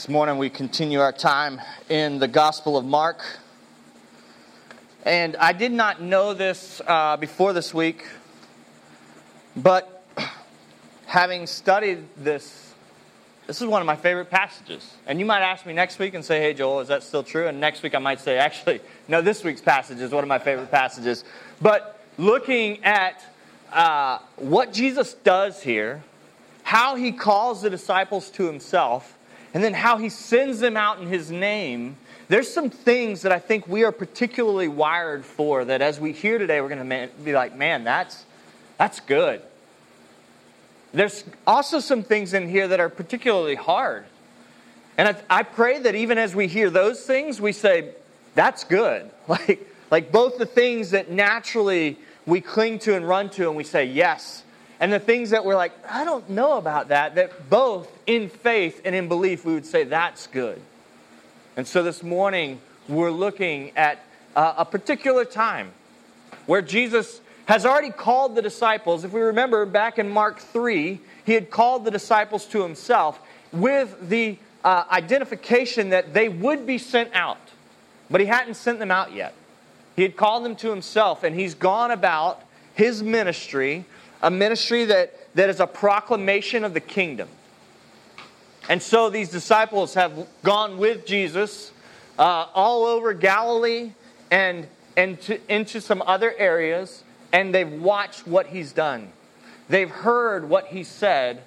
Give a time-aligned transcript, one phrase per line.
[0.00, 3.22] This morning we continue our time in the Gospel of Mark.
[5.04, 8.06] And I did not know this uh, before this week,
[9.54, 10.02] but
[11.04, 12.72] having studied this,
[13.46, 14.94] this is one of my favorite passages.
[15.06, 17.46] And you might ask me next week and say, hey, Joel, is that still true?
[17.46, 20.38] And next week I might say, actually, no, this week's passage is one of my
[20.38, 21.24] favorite passages.
[21.60, 23.22] But looking at
[23.70, 26.02] uh, what Jesus does here,
[26.62, 29.18] how he calls the disciples to himself,
[29.52, 31.96] and then how he sends them out in his name,
[32.28, 36.38] there's some things that I think we are particularly wired for that as we hear
[36.38, 38.24] today, we're going to be like, man, that's,
[38.78, 39.42] that's good.
[40.92, 44.04] There's also some things in here that are particularly hard.
[44.96, 47.90] And I, I pray that even as we hear those things, we say,
[48.34, 49.10] that's good.
[49.28, 53.64] Like, like both the things that naturally we cling to and run to, and we
[53.64, 54.44] say, yes,
[54.80, 58.82] and the things that we're like, I don't know about that, that both in faith
[58.84, 60.60] and in belief we would say that's good.
[61.56, 64.00] And so this morning we're looking at
[64.34, 65.70] uh, a particular time
[66.46, 69.04] where Jesus has already called the disciples.
[69.04, 73.20] If we remember back in Mark 3, he had called the disciples to himself
[73.52, 77.38] with the uh, identification that they would be sent out,
[78.10, 79.34] but he hadn't sent them out yet.
[79.94, 82.42] He had called them to himself, and he's gone about
[82.74, 83.84] his ministry
[84.22, 87.28] a ministry that, that is a proclamation of the kingdom.
[88.70, 91.72] And so these disciples have gone with Jesus
[92.16, 93.90] uh, all over Galilee
[94.30, 99.10] and, and to, into some other areas, and they've watched what he's done.
[99.68, 101.42] They've heard what he said,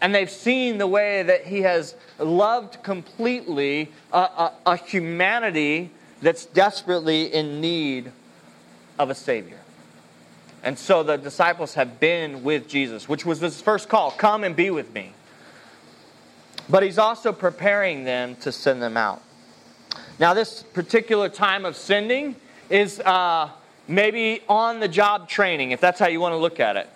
[0.00, 5.90] and they've seen the way that he has loved completely a, a, a humanity
[6.22, 8.10] that's desperately in need
[8.98, 9.60] of a Savior.
[10.62, 14.56] And so the disciples have been with Jesus, which was his first call come and
[14.56, 15.12] be with me.
[16.68, 19.22] But he's also preparing them to send them out.
[20.18, 22.36] Now, this particular time of sending
[22.70, 23.50] is uh,
[23.86, 26.88] maybe on the job training, if that's how you want to look at it.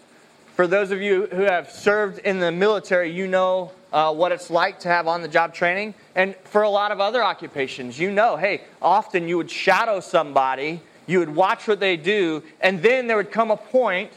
[0.56, 4.50] For those of you who have served in the military, you know uh, what it's
[4.50, 5.94] like to have on the job training.
[6.14, 10.80] And for a lot of other occupations, you know, hey, often you would shadow somebody
[11.10, 14.12] you would watch what they do, and then there would come a point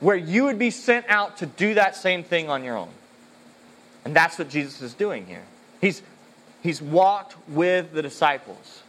[0.00, 2.88] where you would be sent out to do that same thing on your own.
[4.04, 5.42] And that's what Jesus is doing here.
[5.80, 6.02] He's,
[6.62, 8.82] he's walked with the disciples,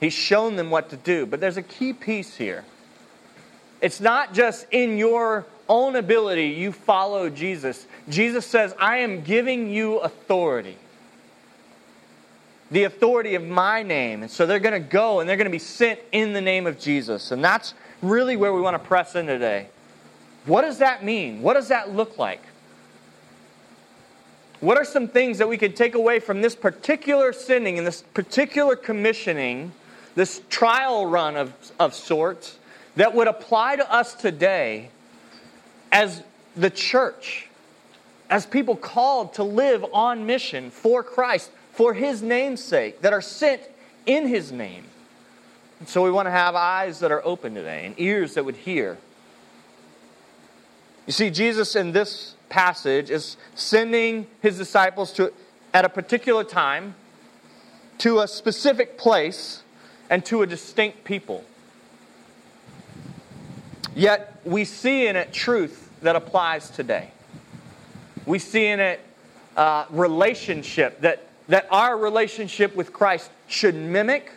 [0.00, 1.26] he's shown them what to do.
[1.26, 2.64] But there's a key piece here.
[3.80, 7.86] It's not just in your own ability you follow Jesus.
[8.08, 10.78] Jesus says, I am giving you authority
[12.70, 14.22] the authority of my name.
[14.22, 16.66] And so they're going to go and they're going to be sent in the name
[16.66, 17.30] of Jesus.
[17.30, 19.68] And that's really where we want to press in today.
[20.46, 21.42] What does that mean?
[21.42, 22.42] What does that look like?
[24.60, 28.02] What are some things that we could take away from this particular sending and this
[28.14, 29.72] particular commissioning,
[30.14, 32.58] this trial run of, of sorts,
[32.96, 34.88] that would apply to us today
[35.92, 36.22] as
[36.56, 37.48] the church,
[38.30, 43.20] as people called to live on mission for Christ, for his name's sake, that are
[43.20, 43.60] sent
[44.06, 44.84] in his name.
[45.80, 48.56] And so we want to have eyes that are open today and ears that would
[48.56, 48.96] hear.
[51.06, 55.32] You see, Jesus in this passage is sending his disciples to
[55.74, 56.94] at a particular time
[57.98, 59.62] to a specific place
[60.10, 61.44] and to a distinct people.
[63.94, 67.10] Yet we see in it truth that applies today.
[68.26, 69.00] We see in it
[69.56, 74.32] uh, relationship that that our relationship with Christ should mimic,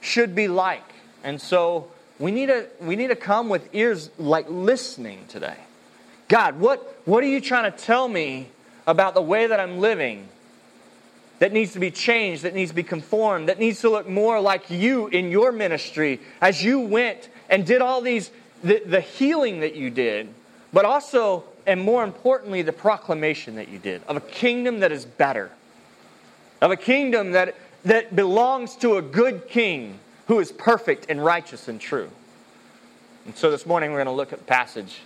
[0.00, 0.82] should be like.
[1.22, 5.56] And so we need to, we need to come with ears like listening today.
[6.28, 8.48] God, what, what are you trying to tell me
[8.86, 10.28] about the way that I'm living
[11.38, 14.40] that needs to be changed, that needs to be conformed, that needs to look more
[14.40, 18.30] like you in your ministry as you went and did all these,
[18.62, 20.28] the, the healing that you did,
[20.72, 25.04] but also, and more importantly, the proclamation that you did of a kingdom that is
[25.04, 25.50] better
[26.64, 27.54] of a kingdom that,
[27.84, 29.98] that belongs to a good king
[30.28, 32.10] who is perfect and righteous and true.
[33.26, 35.02] And so this morning we're going to look at passage.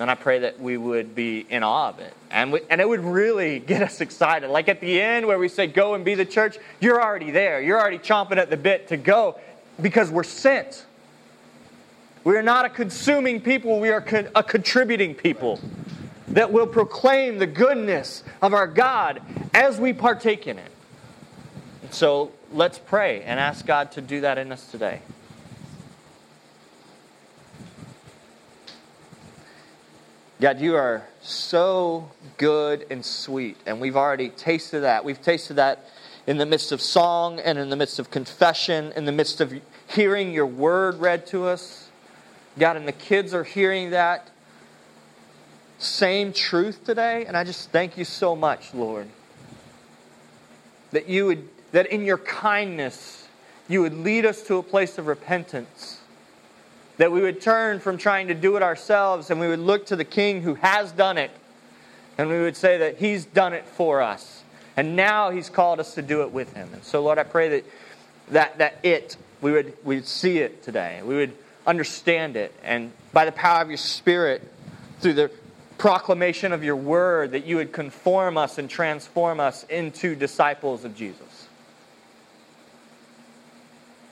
[0.00, 2.14] And I pray that we would be in awe of it.
[2.30, 4.48] And, we, and it would really get us excited.
[4.48, 7.60] Like at the end where we say, go and be the church, you're already there.
[7.60, 9.38] You're already chomping at the bit to go
[9.80, 10.86] because we're sent.
[12.24, 14.04] We are not a consuming people, we are
[14.34, 15.60] a contributing people
[16.28, 19.20] that will proclaim the goodness of our God
[19.52, 20.70] as we partake in it.
[21.90, 25.00] So let's pray and ask God to do that in us today.
[30.40, 35.04] God, you are so good and sweet, and we've already tasted that.
[35.04, 35.84] We've tasted that
[36.26, 39.52] in the midst of song and in the midst of confession, in the midst of
[39.86, 41.90] hearing your word read to us.
[42.58, 44.30] God, and the kids are hearing that
[45.78, 49.08] same truth today, and I just thank you so much, Lord,
[50.92, 53.28] that you would, that in your kindness,
[53.68, 55.99] you would lead us to a place of repentance
[57.00, 59.96] that we would turn from trying to do it ourselves and we would look to
[59.96, 61.30] the King who has done it.
[62.18, 64.42] And we would say that He's done it for us.
[64.76, 66.68] And now He's called us to do it with Him.
[66.74, 67.64] And so, Lord, I pray that
[68.32, 71.00] that, that it, we would, we would see it today.
[71.02, 71.32] We would
[71.66, 72.52] understand it.
[72.62, 74.46] And by the power of your Spirit,
[75.00, 75.30] through the
[75.78, 80.94] proclamation of your word, that you would conform us and transform us into disciples of
[80.94, 81.48] Jesus.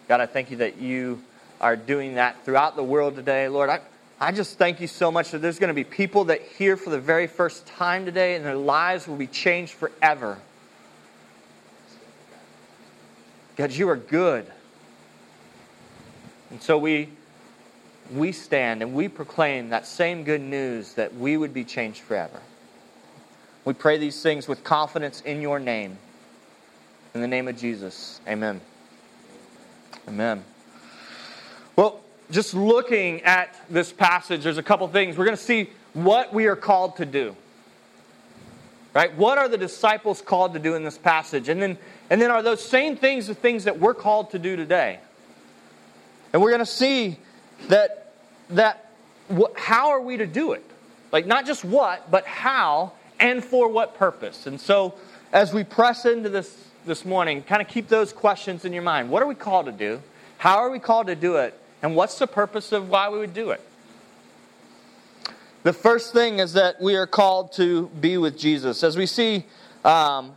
[0.09, 1.23] God, I thank you that you
[1.61, 3.49] are doing that throughout the world today.
[3.49, 3.81] Lord, I,
[4.21, 6.91] I just thank you so much that there's going to be people that hear for
[6.91, 10.39] the very first time today and their lives will be changed forever.
[13.57, 14.47] God, you are good.
[16.51, 17.11] And so we,
[18.13, 22.41] we stand and we proclaim that same good news that we would be changed forever.
[23.65, 25.99] We pray these things with confidence in your name.
[27.15, 28.61] In the name of Jesus, amen.
[30.07, 30.45] Amen.
[32.31, 35.17] Just looking at this passage, there's a couple things.
[35.17, 37.35] We're going to see what we are called to do.
[38.95, 39.15] Right?
[39.15, 41.49] What are the disciples called to do in this passage?
[41.49, 41.79] And then,
[42.11, 44.99] and then are those same things the things that we're called to do today?
[46.33, 47.19] And we're going to see
[47.69, 48.13] that,
[48.51, 48.91] that
[49.31, 50.65] wh- how are we to do it?
[51.13, 54.47] Like, not just what, but how and for what purpose.
[54.47, 54.95] And so,
[55.33, 59.11] as we press into this this morning, kind of keep those questions in your mind.
[59.11, 60.03] What are we called to do?
[60.39, 61.59] How are we called to do it?
[61.83, 63.61] And what's the purpose of why we would do it?
[65.63, 68.83] The first thing is that we are called to be with Jesus.
[68.83, 69.45] As we see
[69.85, 70.37] um,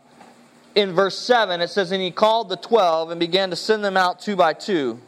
[0.76, 3.98] in verse 7, it says, And he called the twelve and began to send them
[3.98, 5.00] out two by two.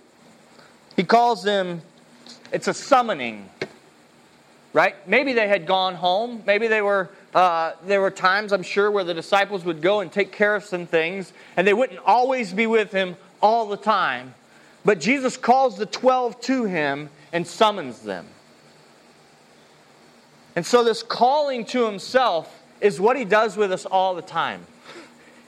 [0.95, 1.81] He calls them,
[2.51, 3.49] it's a summoning,
[4.73, 4.95] right?
[5.07, 6.43] Maybe they had gone home.
[6.45, 10.11] Maybe they were, uh, there were times, I'm sure, where the disciples would go and
[10.11, 14.35] take care of some things, and they wouldn't always be with him all the time.
[14.85, 18.27] But Jesus calls the 12 to him and summons them.
[20.55, 24.67] And so, this calling to himself is what he does with us all the time.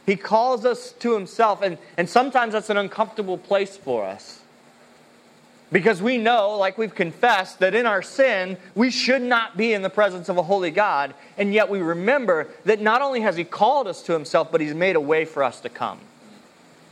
[0.05, 4.41] He calls us to himself, and, and sometimes that's an uncomfortable place for us.
[5.71, 9.81] Because we know, like we've confessed, that in our sin, we should not be in
[9.81, 13.43] the presence of a holy God, and yet we remember that not only has He
[13.43, 15.99] called us to Himself, but He's made a way for us to come.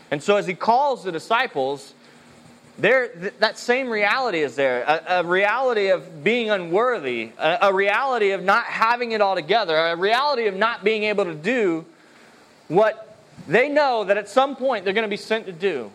[0.09, 1.93] And so, as He calls the disciples,
[2.77, 7.73] there, th- that same reality is there a, a reality of being unworthy, a, a
[7.73, 11.85] reality of not having it all together, a reality of not being able to do
[12.67, 13.15] what
[13.47, 15.91] they know that at some point they're going to be sent to do.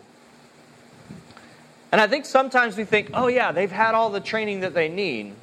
[1.91, 4.89] And I think sometimes we think, oh, yeah, they've had all the training that they
[4.89, 5.33] need,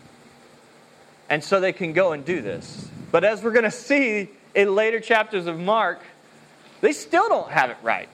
[1.28, 2.88] and so they can go and do this.
[3.10, 6.00] But as we're going to see in later chapters of Mark,
[6.80, 8.08] they still don't have it right.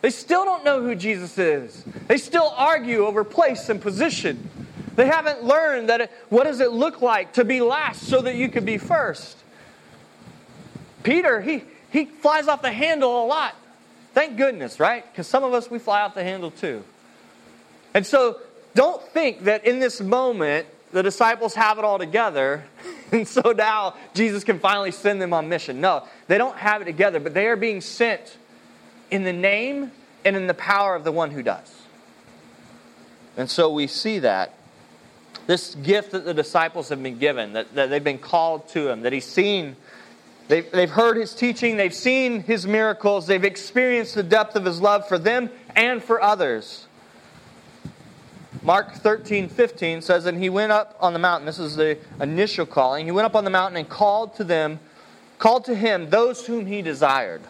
[0.00, 1.84] They still don't know who Jesus is.
[2.06, 4.48] They still argue over place and position.
[4.94, 8.34] They haven't learned that it, what does it look like to be last so that
[8.34, 9.36] you could be first.
[11.02, 13.54] Peter, he, he flies off the handle a lot.
[14.14, 15.04] Thank goodness, right?
[15.10, 16.82] Because some of us, we fly off the handle too.
[17.94, 18.40] And so
[18.74, 22.64] don't think that in this moment the disciples have it all together,
[23.12, 25.80] and so now Jesus can finally send them on mission.
[25.80, 28.36] No, they don't have it together, but they are being sent
[29.10, 29.92] in the name
[30.24, 31.82] and in the power of the one who does.
[33.36, 34.54] And so we see that.
[35.46, 39.02] This gift that the disciples have been given, that, that they've been called to him,
[39.02, 39.76] that he's seen,
[40.48, 44.80] they've, they've heard his teaching, they've seen his miracles, they've experienced the depth of his
[44.80, 46.86] love for them and for others.
[48.62, 51.46] Mark 13, 15 says, And he went up on the mountain.
[51.46, 53.06] This is the initial calling.
[53.06, 54.80] He went up on the mountain and called to them,
[55.38, 57.40] called to him those whom he desired.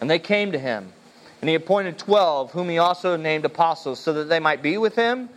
[0.00, 0.92] And they came to him.
[1.40, 4.96] And he appointed twelve, whom he also named apostles, so that they might be with
[4.96, 5.28] him,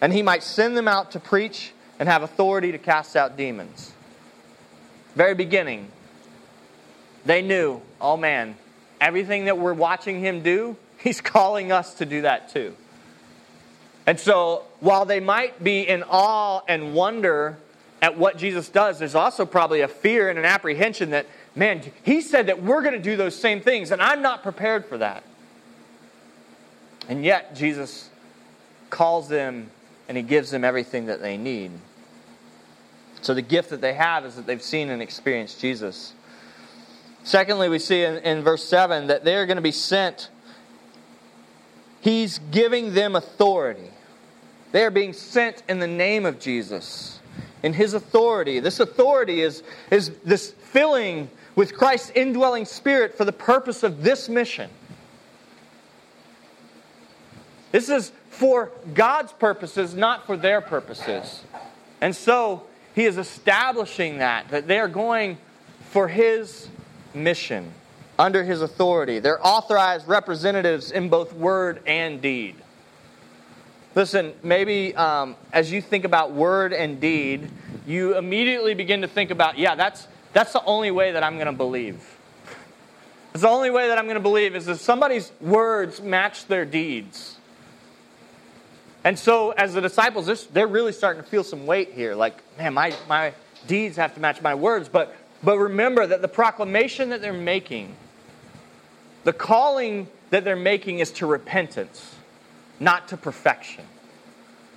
[0.00, 3.92] and he might send them out to preach and have authority to cast out demons.
[5.14, 5.90] Very beginning,
[7.24, 8.56] they knew, oh man,
[9.00, 12.74] everything that we're watching him do, he's calling us to do that too.
[14.06, 17.58] And so, while they might be in awe and wonder
[18.00, 22.20] at what Jesus does, there's also probably a fear and an apprehension that man, he
[22.20, 25.24] said that we're going to do those same things, and I'm not prepared for that.
[27.08, 28.10] And yet, Jesus
[28.90, 29.70] calls them
[30.08, 31.72] and he gives them everything that they need.
[33.22, 36.12] So the gift that they have is that they've seen and experienced Jesus.
[37.24, 40.30] Secondly, we see in, in verse 7 that they're going to be sent.
[42.00, 43.90] He's giving them authority.
[44.72, 47.18] They are being sent in the name of Jesus,
[47.62, 48.60] in his authority.
[48.60, 54.28] This authority is, is this filling with Christ's indwelling spirit for the purpose of this
[54.28, 54.70] mission.
[57.72, 61.42] This is for God's purposes, not for their purposes.
[62.00, 62.62] And so
[62.94, 65.38] he is establishing that, that they are going
[65.90, 66.68] for his
[67.14, 67.72] mission
[68.18, 69.18] under his authority.
[69.18, 72.56] They're authorized representatives in both word and deed.
[73.94, 77.50] Listen, maybe um, as you think about word and deed,
[77.86, 80.06] you immediately begin to think about, yeah, that's,
[80.36, 82.18] that's the only way that I'm going to believe.
[83.32, 86.66] It's the only way that I'm going to believe is if somebody's words match their
[86.66, 87.38] deeds.
[89.02, 92.14] And so, as the disciples, they're really starting to feel some weight here.
[92.14, 93.32] Like, man, my, my
[93.66, 94.90] deeds have to match my words.
[94.90, 97.96] But but remember that the proclamation that they're making,
[99.24, 102.14] the calling that they're making is to repentance,
[102.78, 103.86] not to perfection.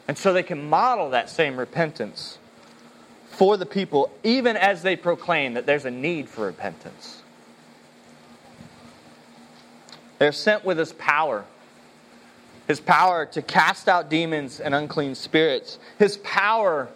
[0.07, 2.38] And so they can model that same repentance
[3.39, 7.21] for the people, even as they proclaim that there's a need for repentance.
[10.17, 11.45] They're sent with his power.
[12.67, 15.79] His power to cast out demons and unclean spirits.
[15.97, 16.89] His power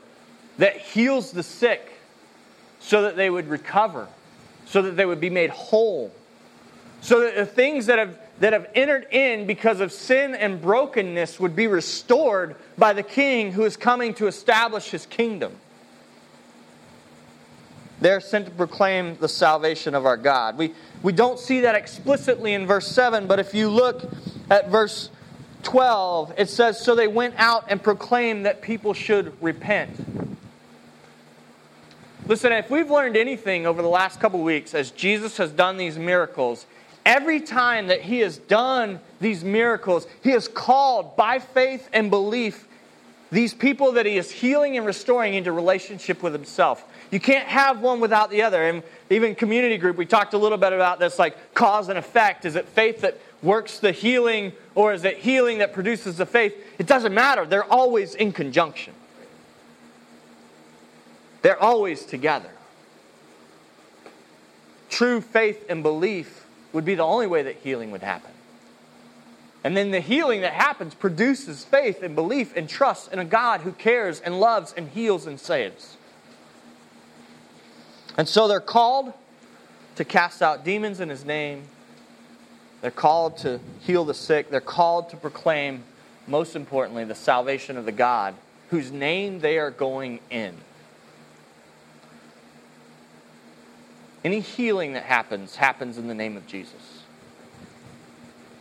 [0.58, 1.94] that heals the sick
[2.82, 4.10] so that they would recover,
[4.66, 6.12] so that they would be made whole,
[7.00, 11.40] so that the things that have, that have entered in because of sin and brokenness
[11.40, 15.56] would be restored by the king who is coming to establish his kingdom.
[18.04, 20.58] They're sent to proclaim the salvation of our God.
[20.58, 24.12] We, we don't see that explicitly in verse 7, but if you look
[24.50, 25.10] at verse
[25.64, 30.06] 12, it says, So they went out and proclaimed that people should repent.
[32.28, 35.98] Listen, if we've learned anything over the last couple weeks as Jesus has done these
[35.98, 36.66] miracles,
[37.06, 42.68] every time that he has done these miracles, he has called by faith and belief
[43.32, 46.86] these people that he is healing and restoring into relationship with himself.
[47.14, 48.64] You can't have one without the other.
[48.64, 52.44] And even community group, we talked a little bit about this like cause and effect.
[52.44, 56.56] Is it faith that works the healing, or is it healing that produces the faith?
[56.80, 57.46] It doesn't matter.
[57.46, 58.96] They're always in conjunction.
[61.44, 62.50] They're always together.
[64.90, 68.32] True faith and belief would be the only way that healing would happen.
[69.64, 73.62] And then the healing that happens produces faith and belief and trust in a God
[73.62, 75.98] who cares and loves and heals and saves.
[78.18, 79.14] And so they're called
[79.96, 81.64] to cast out demons in his name.
[82.82, 84.50] They're called to heal the sick.
[84.50, 85.84] They're called to proclaim,
[86.28, 88.36] most importantly, the salvation of the God
[88.70, 90.56] whose name they are going in.
[94.24, 97.04] Any healing that happens, happens in the name of Jesus.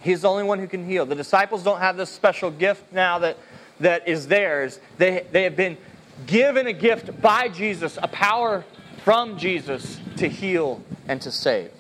[0.03, 1.07] He's the only one who can heal.
[1.07, 3.39] The disciples don't have this special gift now that,
[3.81, 4.81] that is theirs.
[4.99, 5.79] They, they have been
[6.27, 8.65] given a gift by Jesus, a power
[9.05, 11.71] from Jesus to heal and to save.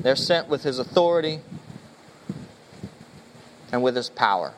[0.00, 1.40] They're sent with his authority
[3.72, 4.54] and with his power.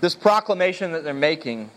[0.00, 1.70] This proclamation that they're making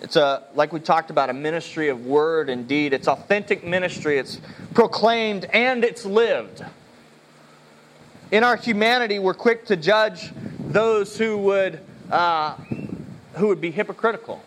[0.00, 2.92] it's a, like we talked about, a ministry of word and deed.
[2.92, 4.18] It's authentic ministry.
[4.18, 4.40] It's
[4.72, 6.64] proclaimed and it's lived.
[8.30, 12.54] In our humanity, we're quick to judge those who would, uh,
[13.34, 14.40] who would be hypocritical.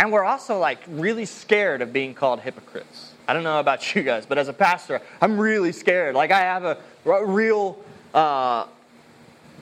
[0.00, 3.12] And we're also like really scared of being called hypocrites.
[3.28, 6.14] I don't know about you guys, but as a pastor, I'm really scared.
[6.14, 7.78] Like I have a real
[8.14, 8.64] uh,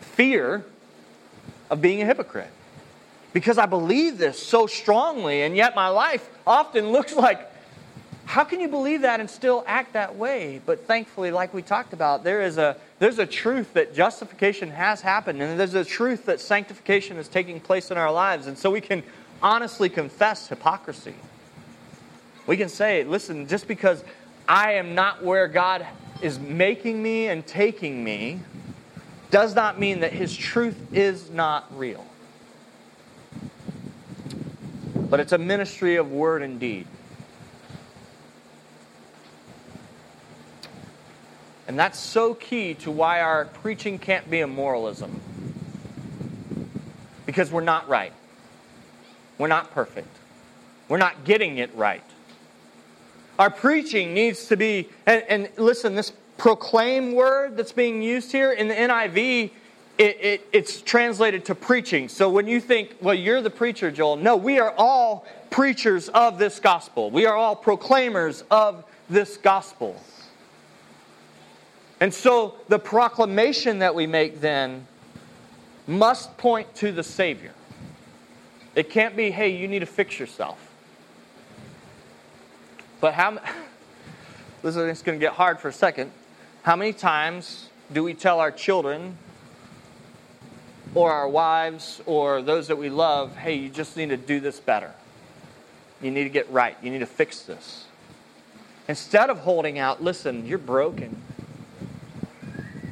[0.00, 0.64] fear
[1.70, 2.52] of being a hypocrite
[3.32, 7.40] because I believe this so strongly, and yet my life often looks like
[8.24, 10.60] how can you believe that and still act that way?
[10.66, 15.00] But thankfully, like we talked about, there is a there's a truth that justification has
[15.00, 18.70] happened, and there's a truth that sanctification is taking place in our lives, and so
[18.70, 19.02] we can
[19.42, 21.14] honestly confess hypocrisy.
[22.46, 24.02] We can say, listen, just because
[24.48, 25.86] I am not where God
[26.22, 28.40] is making me and taking me,
[29.30, 32.04] does not mean that His truth is not real
[35.10, 36.86] but it's a ministry of word and deed.
[41.66, 45.20] And that's so key to why our preaching can't be a moralism.
[47.26, 48.12] Because we're not right.
[49.38, 50.08] We're not perfect.
[50.88, 52.02] We're not getting it right.
[53.38, 58.52] Our preaching needs to be, and, and listen, this proclaim word that's being used here
[58.52, 59.50] in the NIV
[59.98, 62.08] it, it, it's translated to preaching.
[62.08, 66.38] So when you think, well, you're the preacher, Joel, no, we are all preachers of
[66.38, 67.10] this gospel.
[67.10, 70.00] We are all proclaimers of this gospel.
[72.00, 74.86] And so the proclamation that we make then
[75.88, 77.52] must point to the Savior.
[78.74, 80.58] It can't be, hey, you need to fix yourself.
[83.00, 83.38] But how,
[84.62, 86.10] this is going to get hard for a second.
[86.62, 89.16] How many times do we tell our children
[90.94, 94.60] or our wives or those that we love, hey, you just need to do this
[94.60, 94.92] better?
[96.00, 96.76] You need to get right.
[96.82, 97.86] You need to fix this.
[98.86, 101.20] Instead of holding out, listen, you're broken.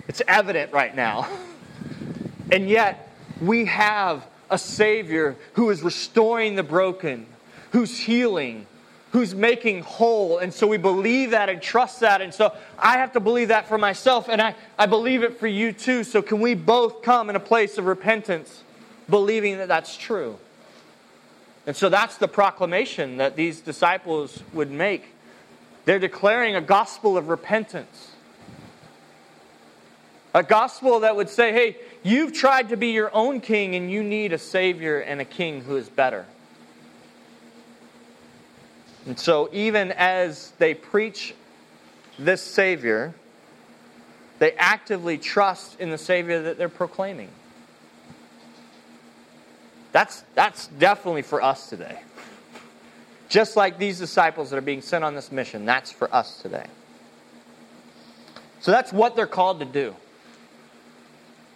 [0.09, 1.29] It's evident right now.
[2.53, 7.27] And yet, we have a Savior who is restoring the broken,
[7.73, 8.67] who's healing,
[9.13, 10.39] who's making whole.
[10.39, 12.21] And so we believe that and trust that.
[12.21, 15.47] And so I have to believe that for myself, and I, I believe it for
[15.47, 16.05] you too.
[16.05, 18.63] So can we both come in a place of repentance,
[19.09, 20.39] believing that that's true?
[21.67, 25.07] And so that's the proclamation that these disciples would make.
[25.85, 28.13] They're declaring a gospel of repentance.
[30.35, 31.77] A gospel that would say, hey,
[32.07, 35.63] you've tried to be your own king and you need a savior and a king
[35.63, 36.27] who is better.
[39.07, 41.35] And so, even as they preach
[42.19, 43.15] this Savior,
[44.39, 47.29] they actively trust in the Savior that they're proclaiming.
[49.93, 52.01] That's, that's definitely for us today.
[53.29, 56.67] Just like these disciples that are being sent on this mission, that's for us today.
[58.61, 59.95] So that's what they're called to do.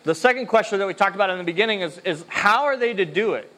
[0.04, 2.94] The second question that we talked about in the beginning is, is how are they
[2.94, 3.52] to do it?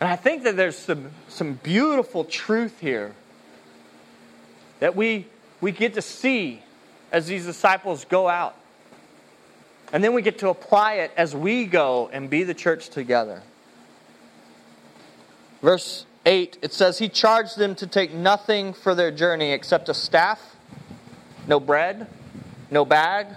[0.00, 3.14] And I think that there's some, some beautiful truth here
[4.80, 5.26] that we,
[5.60, 6.60] we get to see
[7.12, 8.56] as these disciples go out.
[9.92, 13.42] And then we get to apply it as we go and be the church together.
[15.60, 19.94] Verse 8, it says, He charged them to take nothing for their journey except a
[19.94, 20.56] staff,
[21.46, 22.08] no bread,
[22.70, 23.28] no bag,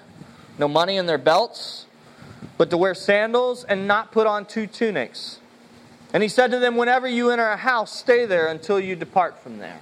[0.58, 1.86] no money in their belts,
[2.58, 5.40] but to wear sandals and not put on two tunics.
[6.14, 9.40] And he said to them, Whenever you enter a house, stay there until you depart
[9.40, 9.80] from there.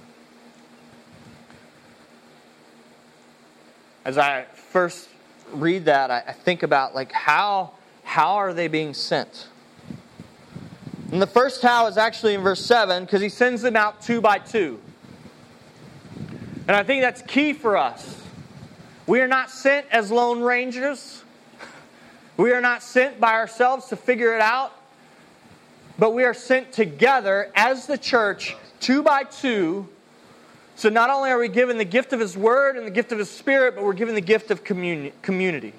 [4.04, 5.08] As I first
[5.52, 9.48] read that, I think about like how how are they being sent?
[11.10, 14.20] And the first how is actually in verse 7 because he sends them out two
[14.20, 14.80] by two.
[16.66, 18.23] And I think that's key for us.
[19.06, 21.22] We are not sent as lone rangers.
[22.36, 24.72] We are not sent by ourselves to figure it out.
[25.98, 29.88] But we are sent together as the church, two by two.
[30.76, 33.18] So not only are we given the gift of His Word and the gift of
[33.18, 35.72] His Spirit, but we're given the gift of communi- community.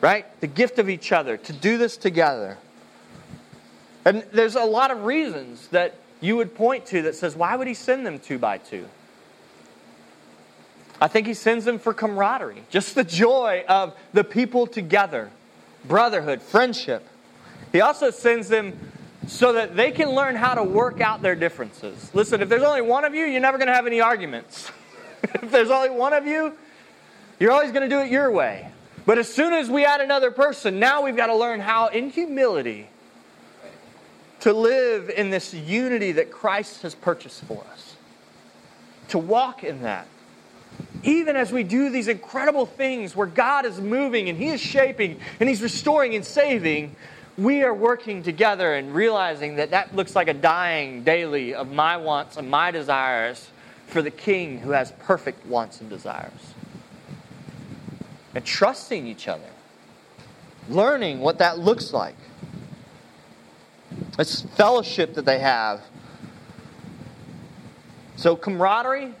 [0.00, 0.24] Right?
[0.40, 2.56] The gift of each other, to do this together.
[4.06, 7.68] And there's a lot of reasons that you would point to that says, why would
[7.68, 8.88] He send them two by two?
[11.00, 15.30] I think He sends them for camaraderie, just the joy of the people together,
[15.84, 17.06] brotherhood, friendship.
[17.72, 18.78] He also sends them
[19.26, 22.10] so that they can learn how to work out their differences.
[22.14, 24.70] Listen, if there's only one of you, you're never going to have any arguments.
[25.22, 26.52] if there's only one of you,
[27.38, 28.70] you're always going to do it your way.
[29.06, 32.10] But as soon as we add another person, now we've got to learn how, in
[32.10, 32.88] humility,
[34.40, 37.96] to live in this unity that Christ has purchased for us.
[39.08, 40.06] To walk in that.
[41.02, 45.18] Even as we do these incredible things where God is moving and He is shaping
[45.38, 46.94] and He's restoring and saving,
[47.38, 51.96] we are working together and realizing that that looks like a dying daily of my
[51.96, 53.48] wants and my desires
[53.86, 56.54] for the King who has perfect wants and desires.
[58.34, 59.48] And trusting each other,
[60.68, 62.14] learning what that looks like.
[64.18, 65.82] It's fellowship that they have.
[68.16, 69.14] So, camaraderie,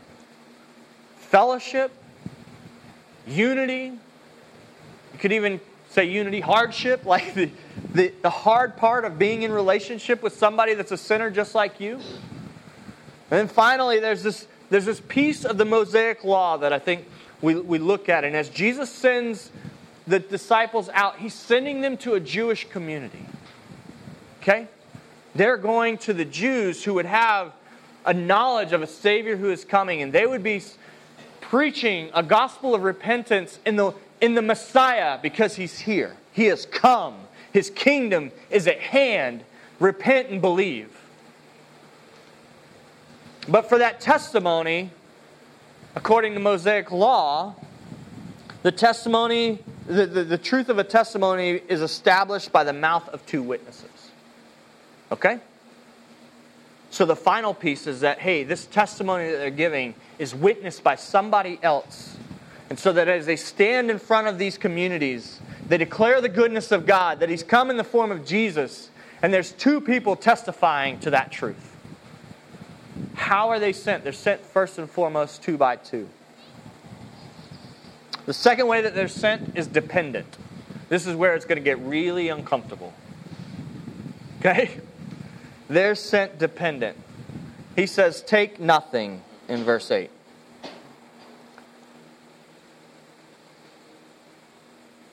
[1.30, 1.92] fellowship,
[3.24, 3.92] unity.
[5.12, 7.50] You could even say unity, hardship, like the,
[7.94, 11.80] the, the hard part of being in relationship with somebody that's a sinner just like
[11.80, 11.94] you.
[11.94, 17.06] And then finally, there's this, there's this piece of the Mosaic law that I think
[17.40, 18.24] we, we look at.
[18.24, 19.52] And as Jesus sends
[20.08, 23.24] the disciples out, he's sending them to a Jewish community.
[24.42, 24.66] Okay?
[25.36, 27.52] They're going to the Jews who would have
[28.04, 30.60] a knowledge of a Savior who is coming, and they would be
[31.50, 36.16] preaching a gospel of repentance in the, in the Messiah because he's here.
[36.30, 37.16] He has come.
[37.52, 39.42] His kingdom is at hand.
[39.80, 40.96] Repent and believe.
[43.48, 44.90] But for that testimony,
[45.96, 47.56] according to Mosaic law,
[48.62, 49.58] the testimony
[49.88, 54.10] the, the, the truth of a testimony is established by the mouth of two witnesses.
[55.10, 55.40] Okay?
[56.90, 60.96] So the final piece is that, hey, this testimony that they're giving is witnessed by
[60.96, 62.16] somebody else.
[62.68, 66.72] And so that as they stand in front of these communities, they declare the goodness
[66.72, 68.90] of God, that He's come in the form of Jesus,
[69.22, 71.76] and there's two people testifying to that truth.
[73.14, 74.02] How are they sent?
[74.02, 76.08] They're sent first and foremost two by two.
[78.26, 80.36] The second way that they're sent is dependent.
[80.88, 82.92] This is where it's going to get really uncomfortable.
[84.40, 84.80] Okay?
[85.70, 86.98] They're sent dependent.
[87.76, 90.10] He says, Take nothing in verse 8.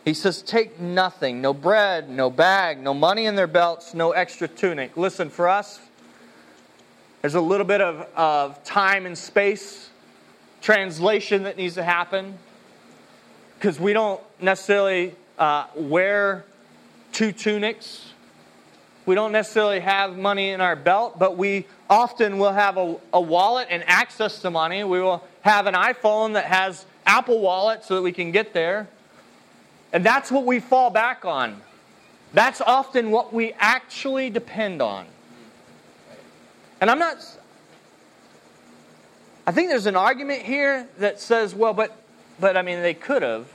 [0.03, 4.47] He says, Take nothing no bread, no bag, no money in their belts, no extra
[4.47, 4.97] tunic.
[4.97, 5.79] Listen, for us,
[7.21, 9.91] there's a little bit of, of time and space
[10.59, 12.35] translation that needs to happen
[13.59, 16.45] because we don't necessarily uh, wear
[17.11, 18.13] two tunics.
[19.07, 23.21] We don't necessarily have money in our belt, but we often will have a, a
[23.21, 24.83] wallet and access to money.
[24.83, 28.89] We will have an iPhone that has Apple Wallet so that we can get there.
[29.93, 31.61] And that's what we fall back on.
[32.33, 35.05] That's often what we actually depend on.
[36.81, 37.17] And I'm not.
[39.47, 41.95] I think there's an argument here that says, well, but
[42.41, 43.47] but I mean, they could have.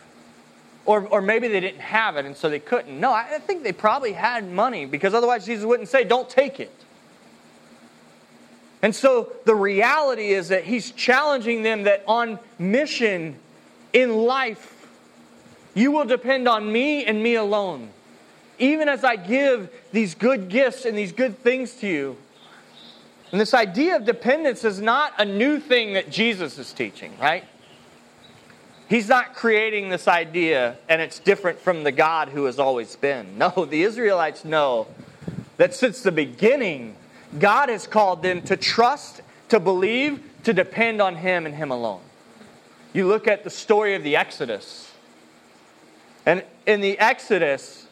[0.84, 2.98] Or, or maybe they didn't have it and so they couldn't.
[2.98, 6.72] No, I think they probably had money because otherwise Jesus wouldn't say, don't take it.
[8.82, 13.36] And so the reality is that he's challenging them that on mission
[13.92, 14.88] in life,
[15.74, 17.90] you will depend on me and me alone.
[18.58, 22.16] Even as I give these good gifts and these good things to you.
[23.30, 27.44] And this idea of dependence is not a new thing that Jesus is teaching, right?
[28.92, 33.38] He's not creating this idea and it's different from the God who has always been.
[33.38, 34.86] No, the Israelites know
[35.56, 36.94] that since the beginning,
[37.38, 42.02] God has called them to trust, to believe, to depend on Him and Him alone.
[42.92, 44.92] You look at the story of the Exodus.
[46.26, 47.86] And in the Exodus,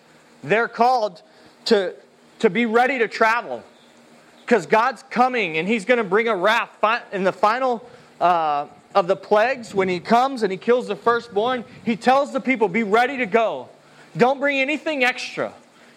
[0.45, 1.23] they're called
[1.65, 1.95] to,
[2.41, 3.65] to be ready to travel
[4.43, 6.69] because God's coming and He's going to bring a wrath.
[7.11, 7.89] In the final
[8.21, 12.41] uh, of the plagues, when he comes and he kills the firstborn, he tells the
[12.41, 13.69] people, Be ready to go.
[14.17, 15.53] Don't bring anything extra.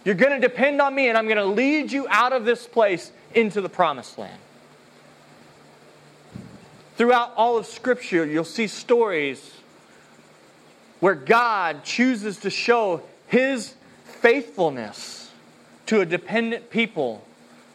[0.06, 2.68] You're going to depend on me, and I'm going to lead you out of this
[2.68, 4.40] place into the promised land.
[6.98, 9.52] Throughout all of Scripture, you'll see stories
[11.00, 15.32] where God chooses to show his faithfulness
[15.88, 17.26] to a dependent people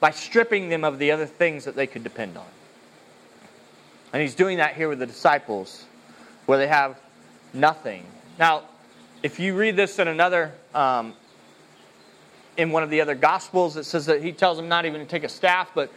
[0.01, 2.47] by stripping them of the other things that they could depend on.
[4.13, 5.85] And he's doing that here with the disciples,
[6.47, 6.99] where they have
[7.53, 8.05] nothing.
[8.39, 8.63] Now,
[9.23, 11.15] if you read this in another, um,
[12.57, 15.07] in one of the other gospels, it says that he tells them not even to
[15.07, 15.93] take a staff, but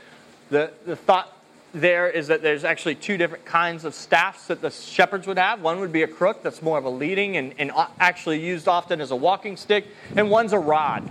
[0.49, 1.37] the, the thought
[1.73, 5.61] there is that there's actually two different kinds of staffs that the shepherds would have.
[5.61, 8.99] One would be a crook, that's more of a leading and, and actually used often
[8.99, 11.09] as a walking stick, and one's a rod.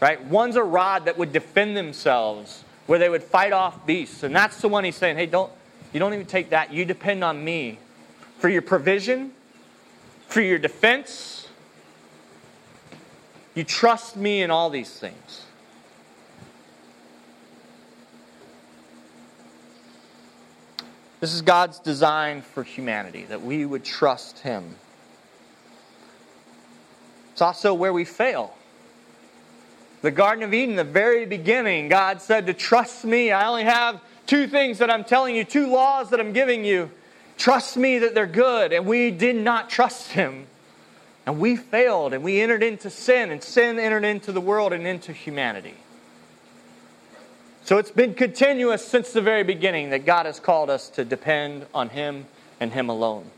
[0.00, 0.22] Right?
[0.24, 4.22] One's a rod that would defend themselves, where they would fight off beasts.
[4.22, 5.50] And that's the one he's saying, hey, don't,
[5.94, 6.72] you don't even take that.
[6.72, 7.78] You depend on me
[8.38, 9.30] for your provision,
[10.26, 11.48] for your defense.
[13.54, 15.46] You trust me in all these things.
[21.20, 24.74] This is God's design for humanity, that we would trust Him.
[27.32, 28.54] It's also where we fail.
[30.02, 33.30] The Garden of Eden, the very beginning, God said to trust me.
[33.30, 36.90] I only have two things that I'm telling you, two laws that I'm giving you.
[37.36, 38.72] Trust me that they're good.
[38.72, 40.46] And we did not trust him.
[41.26, 44.86] And we failed and we entered into sin, and sin entered into the world and
[44.86, 45.74] into humanity.
[47.64, 51.64] So it's been continuous since the very beginning that God has called us to depend
[51.72, 52.26] on Him
[52.60, 53.30] and Him alone.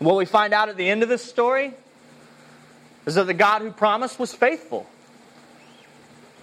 [0.00, 1.72] What we find out at the end of this story
[3.06, 4.88] is that the God who promised was faithful.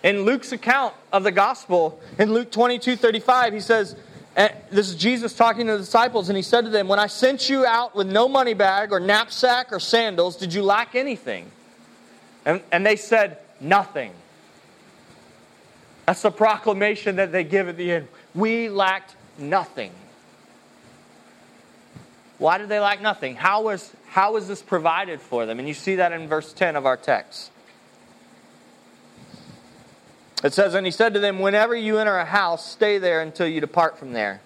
[0.06, 3.96] In Luke's account of the gospel, in Luke 22 35, he says,
[4.36, 7.08] eh, this is Jesus talking to the disciples, and he said to them, When I
[7.08, 11.52] sent you out with no money bag or knapsack or sandals, did you lack anything?
[12.46, 14.12] And, and they said, Nothing.
[16.06, 18.08] That's the proclamation that they give at the end.
[18.36, 19.91] We lacked nothing.
[22.38, 23.38] Why did they lack nothing?
[23.38, 25.58] How was, how was this provided for them?
[25.58, 27.50] And you see that in verse 10 of our text.
[30.45, 33.47] It says, And he said to them, Whenever you enter a house, stay there until
[33.47, 34.41] you depart from there.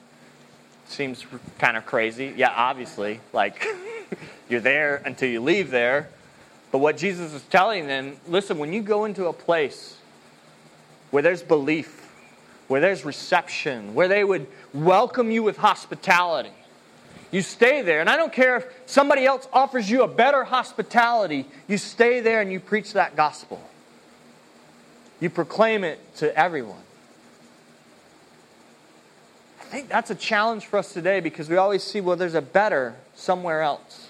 [0.88, 1.26] Seems
[1.58, 2.34] kind of crazy.
[2.38, 3.20] Yeah, obviously.
[3.34, 3.68] Like,
[4.50, 6.08] you're there until you leave there.
[6.72, 9.98] But what Jesus is telling them listen, when you go into a place
[11.12, 12.10] where there's belief,
[12.70, 16.54] where there's reception, where they would welcome you with hospitality,
[17.30, 18.00] you stay there.
[18.00, 22.40] And I don't care if somebody else offers you a better hospitality, you stay there
[22.40, 23.62] and you preach that gospel.
[25.20, 26.82] You proclaim it to everyone.
[29.60, 32.42] I think that's a challenge for us today because we always see, well, there's a
[32.42, 34.10] better somewhere else.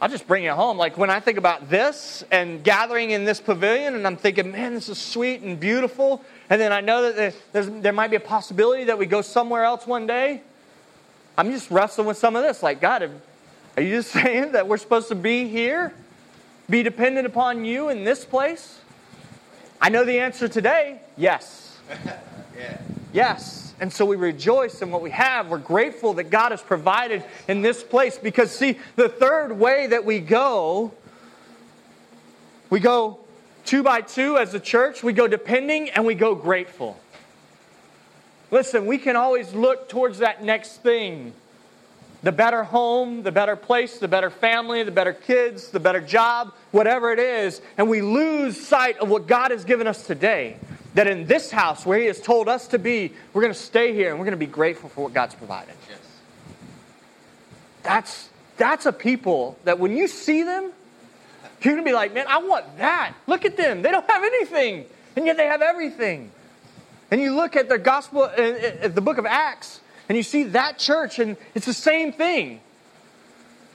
[0.00, 0.78] I'll just bring it home.
[0.78, 4.74] Like when I think about this and gathering in this pavilion, and I'm thinking, man,
[4.74, 6.22] this is sweet and beautiful.
[6.48, 7.34] And then I know that
[7.82, 10.42] there might be a possibility that we go somewhere else one day.
[11.36, 12.62] I'm just wrestling with some of this.
[12.62, 13.10] Like, God,
[13.76, 15.92] are you just saying that we're supposed to be here?
[16.70, 18.78] Be dependent upon you in this place?
[19.80, 21.78] I know the answer today yes.
[22.56, 22.78] yeah.
[23.12, 23.74] Yes.
[23.80, 25.48] And so we rejoice in what we have.
[25.48, 30.04] We're grateful that God has provided in this place because, see, the third way that
[30.04, 30.92] we go,
[32.70, 33.20] we go
[33.64, 36.98] two by two as a church, we go depending and we go grateful.
[38.50, 41.32] Listen, we can always look towards that next thing
[42.22, 46.52] the better home, the better place, the better family, the better kids, the better job,
[46.72, 50.56] whatever it is, and we lose sight of what God has given us today
[50.94, 53.94] that in this house where He has told us to be, we're going to stay
[53.94, 55.74] here and we're going to be grateful for what God's provided.
[55.88, 55.98] Yes.
[57.84, 60.72] That's, that's a people that when you see them,
[61.62, 63.14] you're going to be like, man, I want that.
[63.28, 63.82] Look at them.
[63.82, 66.30] They don't have anything, and yet they have everything.
[67.10, 70.44] And you look at the gospel, uh, uh, the book of Acts, and you see
[70.44, 72.60] that church, and it's the same thing.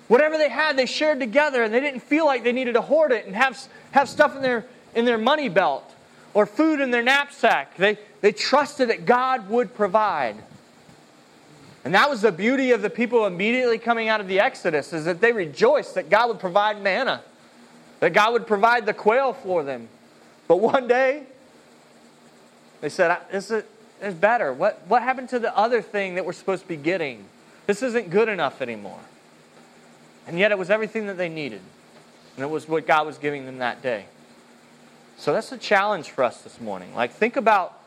[0.07, 3.11] Whatever they had, they shared together, and they didn't feel like they needed to hoard
[3.11, 3.57] it and have,
[3.91, 4.65] have stuff in their,
[4.95, 5.89] in their money belt
[6.33, 7.77] or food in their knapsack.
[7.77, 10.35] They, they trusted that God would provide.
[11.85, 15.05] And that was the beauty of the people immediately coming out of the Exodus, is
[15.05, 17.21] that they rejoiced that God would provide manna,
[17.99, 19.87] that God would provide the quail for them.
[20.47, 21.23] But one day,
[22.81, 23.63] they said, this is,
[24.03, 24.51] it's better.
[24.53, 27.25] What, what happened to the other thing that we're supposed to be getting?
[27.67, 28.99] This isn't good enough anymore.
[30.27, 31.61] And yet it was everything that they needed.
[32.35, 34.05] And it was what God was giving them that day.
[35.17, 36.93] So that's a challenge for us this morning.
[36.95, 37.79] Like, think about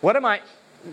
[0.00, 0.40] what am I.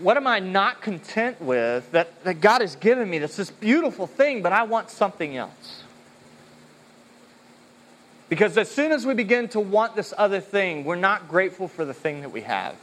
[0.02, 3.18] What am I not content with that, that God has given me?
[3.20, 5.82] That's this beautiful thing, but I want something else.
[8.28, 11.86] Because as soon as we begin to want this other thing, we're not grateful for
[11.86, 12.76] the thing that we have.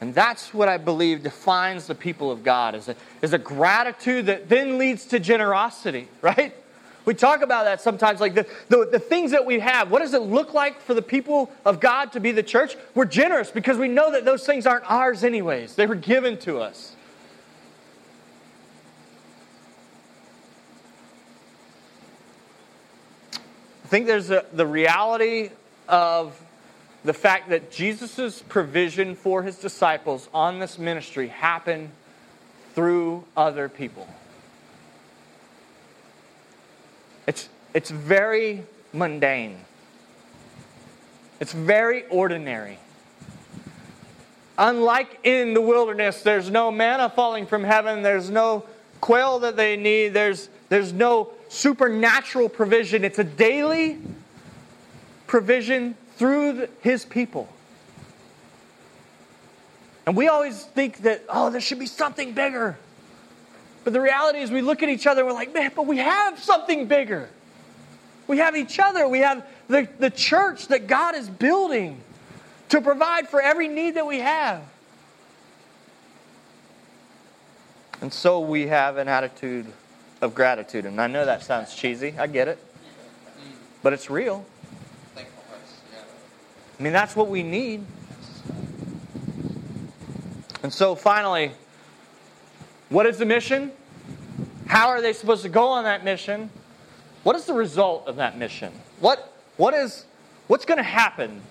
[0.00, 4.26] And that's what I believe defines the people of God is a, is a gratitude
[4.26, 6.54] that then leads to generosity, right?
[7.04, 9.90] We talk about that sometimes, like the, the, the, things that we have.
[9.90, 12.76] What does it look like for the people of God to be the church?
[12.94, 15.74] We're generous because we know that those things aren't ours, anyways.
[15.74, 16.94] They were given to us.
[23.84, 25.50] I think there's a, the reality
[25.88, 26.40] of
[27.04, 31.90] the fact that Jesus' provision for his disciples on this ministry happened
[32.74, 34.06] through other people.
[37.26, 39.58] It's, it's very mundane.
[41.40, 42.78] It's very ordinary.
[44.58, 48.64] Unlike in the wilderness, there's no manna falling from heaven, there's no
[49.00, 53.04] quail that they need, there's, there's no supernatural provision.
[53.04, 53.98] It's a daily
[55.26, 57.48] provision through his people.
[60.04, 62.76] And we always think that, oh, there should be something bigger.
[63.84, 65.96] But the reality is, we look at each other and we're like, man, but we
[65.96, 67.30] have something bigger.
[68.26, 69.08] We have each other.
[69.08, 72.02] We have the, the church that God is building
[72.68, 74.60] to provide for every need that we have.
[78.02, 79.64] And so we have an attitude
[80.20, 80.84] of gratitude.
[80.84, 82.14] And I know that sounds cheesy.
[82.18, 82.62] I get it.
[83.82, 84.44] But it's real.
[86.80, 87.84] I mean, that's what we need.
[90.62, 91.52] And so finally,
[92.88, 93.70] what is the mission?
[94.66, 96.48] How are they supposed to go on that mission?
[97.22, 98.72] What is the result of that mission?
[98.98, 100.06] What, what is,
[100.46, 101.42] what's going to happen?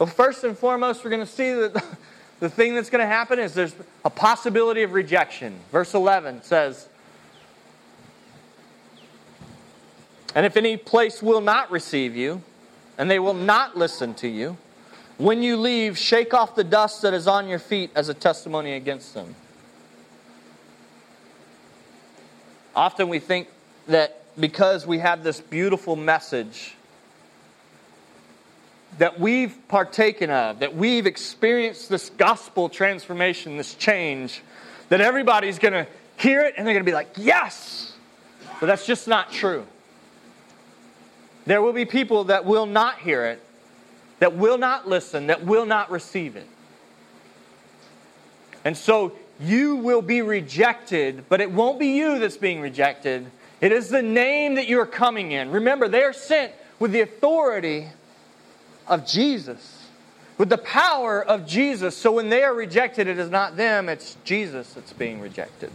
[0.00, 1.84] Well, first and foremost, we're going to see that
[2.40, 5.56] the thing that's going to happen is there's a possibility of rejection.
[5.70, 6.88] Verse 11 says,
[10.34, 12.42] And if any place will not receive you,
[12.98, 14.56] and they will not listen to you,
[15.16, 18.74] when you leave, shake off the dust that is on your feet as a testimony
[18.74, 19.34] against them.
[22.74, 23.48] Often we think
[23.86, 26.74] that because we have this beautiful message
[28.98, 34.42] that we've partaken of, that we've experienced this gospel transformation, this change,
[34.88, 37.92] that everybody's going to hear it and they're going to be like, yes.
[38.60, 39.66] But that's just not true.
[41.46, 43.42] There will be people that will not hear it,
[44.18, 46.48] that will not listen, that will not receive it.
[48.64, 53.26] And so you will be rejected, but it won't be you that's being rejected.
[53.60, 55.50] It is the name that you are coming in.
[55.50, 57.88] Remember, they are sent with the authority
[58.86, 59.86] of Jesus,
[60.38, 61.96] with the power of Jesus.
[61.96, 65.70] So when they are rejected, it is not them, it's Jesus that's being rejected.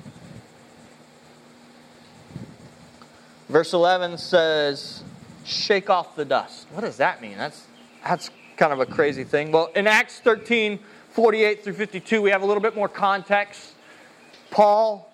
[3.47, 5.01] Verse 11 says,
[5.49, 6.67] Shake off the dust.
[6.73, 7.35] What does that mean?
[7.35, 7.65] That's,
[8.03, 9.51] that's kind of a crazy thing.
[9.51, 10.77] Well, in Acts 13,
[11.09, 13.73] 48 through 52, we have a little bit more context.
[14.51, 15.11] Paul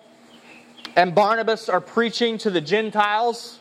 [0.94, 3.60] and Barnabas are preaching to the Gentiles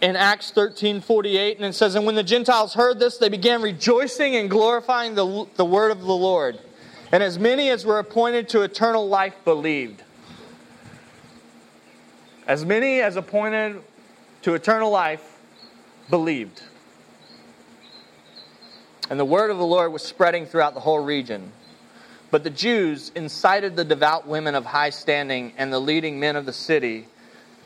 [0.00, 3.62] in Acts 13 48, and it says, And when the Gentiles heard this, they began
[3.62, 6.58] rejoicing and glorifying the, the word of the Lord.
[7.12, 10.02] And as many as were appointed to eternal life believed.
[12.48, 13.80] As many as appointed
[14.42, 15.33] to eternal life
[16.10, 16.62] believed.
[19.10, 21.52] And the word of the Lord was spreading throughout the whole region.
[22.30, 26.46] But the Jews incited the devout women of high standing and the leading men of
[26.46, 27.06] the city,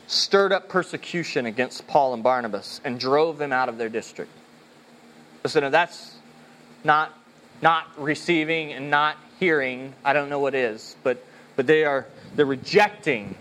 [0.06, 4.30] stirred up persecution against Paul and Barnabas, and drove them out of their district.
[5.44, 6.16] Listen, that's
[6.84, 7.16] not,
[7.62, 11.24] not receiving and not hearing, I don't know what is, but,
[11.56, 13.36] but they are they're rejecting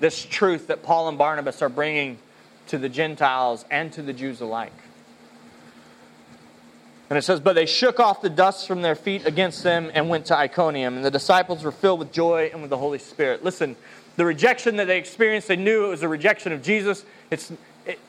[0.00, 2.18] this truth that Paul and Barnabas are bringing
[2.68, 4.72] to the Gentiles and to the Jews alike.
[7.08, 10.08] And it says, But they shook off the dust from their feet against them and
[10.08, 10.96] went to Iconium.
[10.96, 13.44] And the disciples were filled with joy and with the Holy Spirit.
[13.44, 13.76] Listen,
[14.16, 17.04] the rejection that they experienced, they knew it was a rejection of Jesus.
[17.30, 17.52] It's,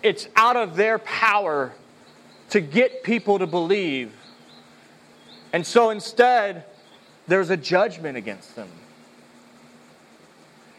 [0.02, 1.74] it's out of their power
[2.50, 4.14] to get people to believe.
[5.54, 6.66] And so instead,
[7.28, 8.70] there's a judgment against them.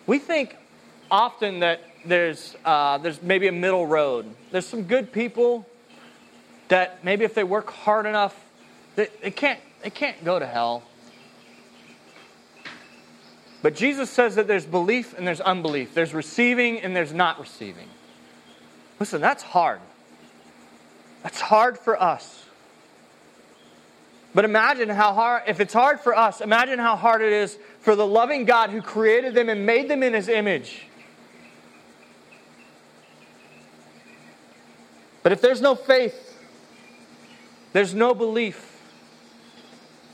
[0.06, 0.56] We think
[1.10, 4.26] often that there's, uh, there's maybe a middle road.
[4.50, 5.66] There's some good people
[6.68, 8.38] that maybe if they work hard enough,
[8.96, 10.82] they, they, can't, they can't go to hell.
[13.62, 15.94] But Jesus says that there's belief and there's unbelief.
[15.94, 17.88] There's receiving and there's not receiving.
[19.00, 19.80] Listen, that's hard.
[21.22, 22.44] That's hard for us.
[24.34, 27.96] But imagine how hard, if it's hard for us, imagine how hard it is for
[27.96, 30.86] the loving God who created them and made them in his image.
[35.22, 36.38] But if there's no faith,
[37.72, 38.82] there's no belief.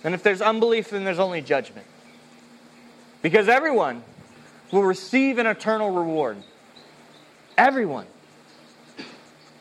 [0.02, 1.86] And if there's unbelief, then there's only judgment.
[3.22, 4.02] Because everyone
[4.70, 6.36] will receive an eternal reward.
[7.56, 8.06] Everyone.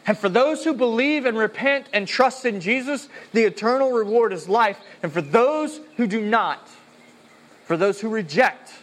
[0.06, 4.49] And for those who believe and repent and trust in Jesus, the eternal reward is
[4.49, 4.77] life.
[5.01, 6.67] And for those who do not,
[7.63, 8.73] for those who reject,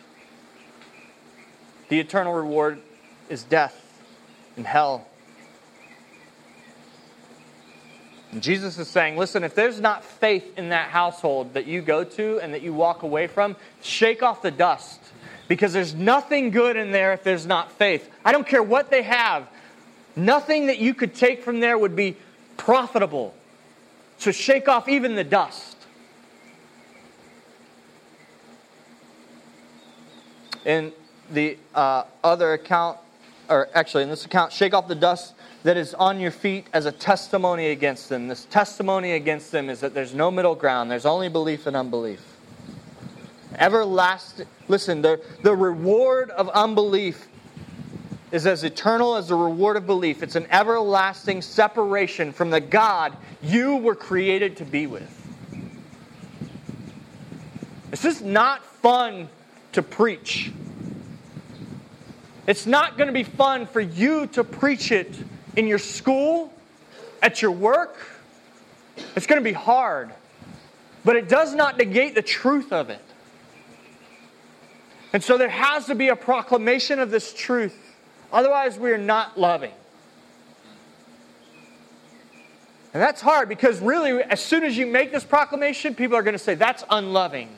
[1.88, 2.81] the eternal reward
[3.29, 4.03] is death
[4.57, 5.10] and hell
[8.38, 12.38] Jesus is saying, listen, if there's not faith in that household that you go to
[12.38, 15.01] and that you walk away from, shake off the dust.
[15.49, 18.09] Because there's nothing good in there if there's not faith.
[18.25, 19.49] I don't care what they have,
[20.14, 22.16] nothing that you could take from there would be
[22.57, 23.35] profitable.
[24.19, 25.77] So shake off even the dust.
[30.64, 30.93] In
[31.33, 32.99] the uh, other account,
[33.49, 36.87] or actually in this account, shake off the dust that is on your feet as
[36.87, 38.29] a testimony against them.
[38.29, 42.23] This testimony against them is that there's no middle ground, there's only belief and unbelief.
[43.57, 47.29] Everlasting, listen, the, the reward of unbelief
[48.33, 50.23] is as eternal as the reward of belief.
[50.23, 55.16] It's an everlasting separation from the God you were created to be with.
[57.90, 59.29] This is not fun
[59.73, 60.53] to preach.
[62.46, 65.12] It's not going to be fun for you to preach it
[65.57, 66.53] in your school,
[67.23, 67.97] at your work.
[69.17, 70.11] It's going to be hard,
[71.05, 73.03] but it does not negate the truth of it.
[75.13, 77.77] And so there has to be a proclamation of this truth.
[78.33, 79.73] Otherwise, we are not loving.
[82.92, 86.35] And that's hard because really, as soon as you make this proclamation, people are going
[86.35, 87.48] to say, that's unloving.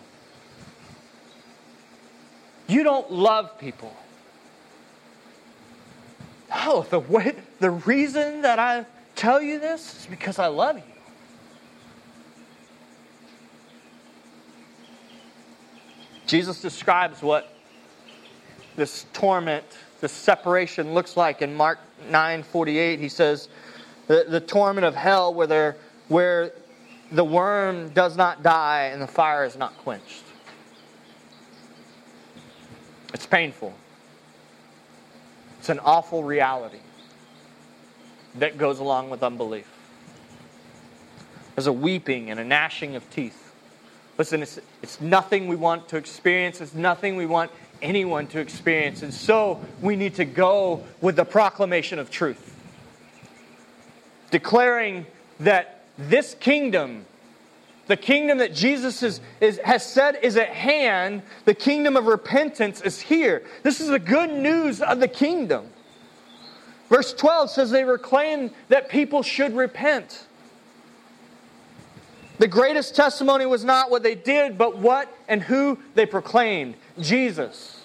[2.69, 3.95] You don't love people.
[6.55, 8.85] No, the way, the reason that I
[9.15, 10.85] tell you this is because I love you.
[16.27, 17.53] Jesus describes what
[18.77, 19.65] this torment,
[20.01, 21.79] this separation looks like in Mark
[22.11, 22.99] 9:48.
[22.99, 23.49] He says,
[24.07, 25.77] the, the torment of hell where, there,
[26.09, 26.53] where
[27.11, 30.25] the worm does not die and the fire is not quenched.
[33.13, 33.75] It's painful.
[35.63, 36.81] It's an awful reality
[38.35, 39.69] that goes along with unbelief.
[41.55, 43.55] There's a weeping and a gnashing of teeth.
[44.19, 46.61] Listen, it's, it's nothing we want to experience.
[46.61, 49.03] It's nothing we want anyone to experience.
[49.03, 52.61] And so we need to go with the proclamation of truth,
[54.33, 55.07] declaring
[55.39, 57.07] that this kingdom,
[57.89, 62.81] the kingdom that Jesus is, is, has said is at hand, the kingdom of repentance
[62.81, 63.43] is here.
[63.63, 65.67] This is the good news of the kingdom.
[66.89, 70.27] Verse 12 says they proclaim that people should repent.
[72.39, 77.81] The greatest testimony was not what they did, but what and who they proclaimed Jesus.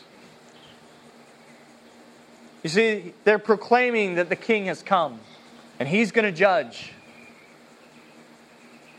[2.64, 5.20] You see, they're proclaiming that the king has come
[5.80, 6.92] and he's going to judge.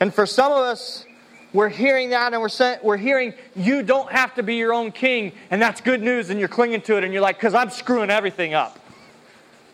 [0.00, 1.04] And for some of us,
[1.52, 4.92] we're hearing that and we're, saying, we're hearing you don't have to be your own
[4.92, 7.70] king, and that's good news, and you're clinging to it, and you're like, because I'm
[7.70, 8.78] screwing everything up.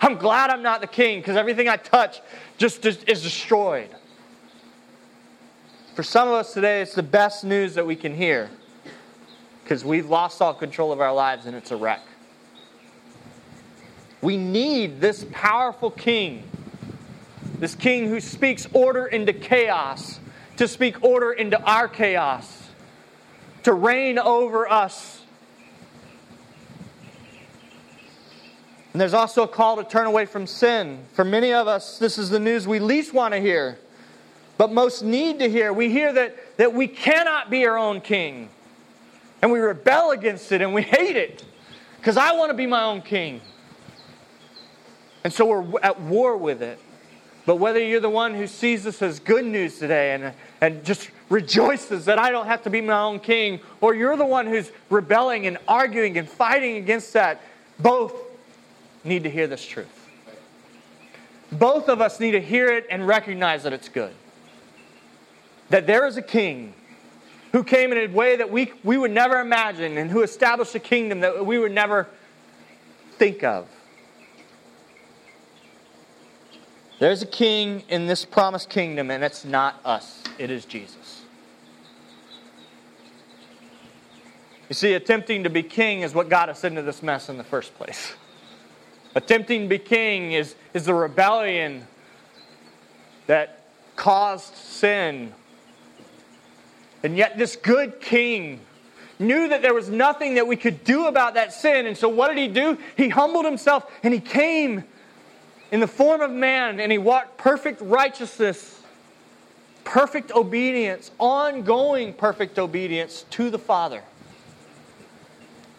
[0.01, 2.21] I'm glad I'm not the king because everything I touch
[2.59, 3.89] just is destroyed.
[5.95, 8.51] For some of us today, it's the best news that we can hear
[9.63, 12.03] because we've lost all control of our lives and it's a wreck.
[14.21, 16.43] We need this powerful king,
[17.59, 20.21] this king who speaks order into chaos,
[20.57, 22.71] to speak order into our chaos,
[23.63, 25.25] to reign over us
[28.95, 31.05] And there's also a call to turn away from sin.
[31.15, 33.77] For many of us, this is the news we least want to hear,
[34.57, 35.73] but most need to hear.
[35.73, 38.51] We hear that, that we cannot be our own king,
[39.43, 41.45] and we rebel against it and we hate it
[41.99, 43.41] because I want to be my own king.
[45.25, 46.79] And so we're at war with it.
[47.47, 51.11] But whether you're the one who sees this as good news today and, and just
[51.29, 54.71] rejoices that I don't have to be my own king, or you're the one who's
[54.89, 57.43] rebelling and arguing and fighting against that,
[57.79, 58.15] both
[59.05, 60.09] need to hear this truth.
[61.53, 64.15] Both of us need to hear it and recognize that it's good.
[65.69, 66.73] That there is a king
[67.53, 70.81] who came in a way that we, we would never imagine and who established a
[70.81, 72.09] kingdom that we would never
[73.19, 73.69] think of.
[77.05, 81.21] There's a king in this promised kingdom, and it's not us, it is Jesus.
[84.71, 87.45] You see, attempting to be king is what got us into this mess in the
[87.45, 88.15] first place.
[89.15, 91.87] Attempting to be king is, is the rebellion
[93.27, 95.35] that caused sin.
[97.03, 98.61] And yet, this good king
[99.19, 101.85] knew that there was nothing that we could do about that sin.
[101.85, 102.79] And so, what did he do?
[102.97, 104.85] He humbled himself and he came
[105.75, 108.81] in the form of man and he walked perfect righteousness,
[109.83, 114.01] perfect obedience, ongoing perfect obedience to the Father.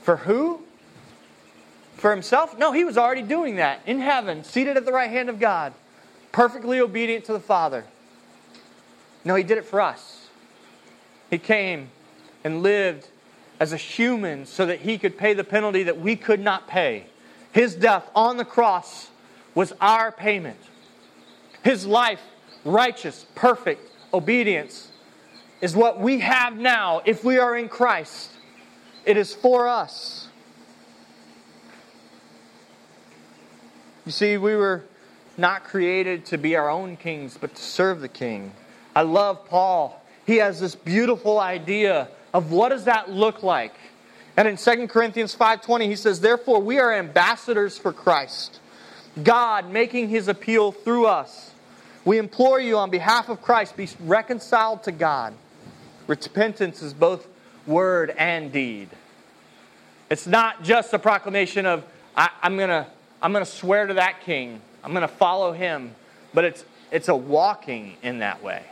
[0.02, 0.66] For who?
[1.96, 2.60] for himself?
[2.60, 5.72] No, he was already doing that in heaven, seated at the right hand of God,
[6.34, 7.86] perfectly obedient to the Father.
[9.24, 10.28] No, he did it for us.
[11.30, 11.88] He came
[12.44, 13.08] and lived
[13.62, 17.06] as a human so that he could pay the penalty that we could not pay.
[17.54, 19.08] His death on the cross
[19.56, 20.60] was our payment.
[21.64, 22.22] His life,
[22.64, 24.92] righteous, perfect obedience,
[25.62, 28.32] is what we have now if we are in Christ.
[29.06, 30.28] It is for us.
[34.06, 34.84] You see, we were
[35.38, 38.52] not created to be our own kings, but to serve the king.
[38.96, 40.02] I love Paul.
[40.26, 43.74] He has this beautiful idea of what does that look like?
[44.38, 48.60] And in 2 Corinthians 5:20 he says, "Therefore we are ambassadors for Christ,
[49.24, 51.52] God making his appeal through us.
[52.04, 55.34] We implore you on behalf of Christ be reconciled to God."
[56.08, 57.28] Repentance is both
[57.66, 58.90] word and deed.
[60.10, 61.84] It's not just a proclamation of
[62.16, 62.88] I, am going to
[63.22, 64.62] I'm going to swear to that king.
[64.84, 65.96] I'm going to follow him.
[66.34, 68.64] But it's, it's a walking in that way.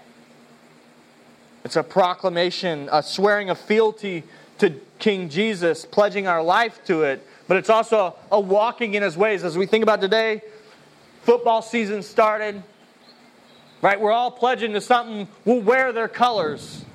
[1.64, 4.24] It's a proclamation, a swearing of fealty
[4.60, 7.26] to King Jesus, pledging our life to it.
[7.48, 9.44] But it's also a walking in his ways.
[9.44, 10.42] As we think about today,
[11.24, 12.64] football season started.
[13.82, 14.00] Right?
[14.00, 15.28] We're all pledging to something.
[15.44, 16.86] We'll wear their colors.